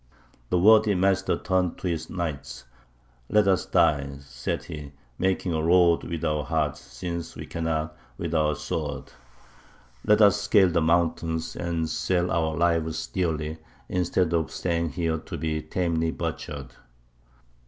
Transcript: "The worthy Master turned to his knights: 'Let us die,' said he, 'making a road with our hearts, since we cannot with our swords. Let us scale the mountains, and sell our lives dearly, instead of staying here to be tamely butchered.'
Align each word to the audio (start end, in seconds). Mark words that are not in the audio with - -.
"The 0.49 0.57
worthy 0.57 0.95
Master 0.95 1.37
turned 1.37 1.77
to 1.77 1.87
his 1.87 2.09
knights: 2.09 2.65
'Let 3.29 3.47
us 3.47 3.67
die,' 3.67 4.17
said 4.21 4.63
he, 4.63 4.93
'making 5.19 5.53
a 5.53 5.61
road 5.61 6.03
with 6.05 6.25
our 6.25 6.43
hearts, 6.43 6.79
since 6.81 7.35
we 7.35 7.45
cannot 7.45 7.95
with 8.17 8.33
our 8.33 8.55
swords. 8.55 9.11
Let 10.03 10.19
us 10.19 10.41
scale 10.41 10.69
the 10.69 10.81
mountains, 10.81 11.55
and 11.55 11.87
sell 11.87 12.31
our 12.31 12.57
lives 12.57 13.05
dearly, 13.05 13.59
instead 13.89 14.33
of 14.33 14.49
staying 14.49 14.93
here 14.93 15.19
to 15.19 15.37
be 15.37 15.61
tamely 15.61 16.09
butchered.' 16.09 16.73